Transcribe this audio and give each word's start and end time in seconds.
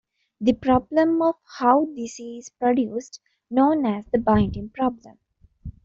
The 0.39 0.53
problem 0.53 1.21
of 1.21 1.35
how 1.59 1.85
this 1.93 2.19
is 2.19 2.49
produced, 2.49 3.21
known 3.51 3.85
as 3.85 4.07
the 4.07 4.17
binding 4.17 4.69
problem. 4.71 5.19